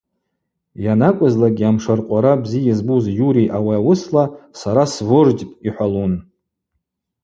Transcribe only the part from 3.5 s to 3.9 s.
ауи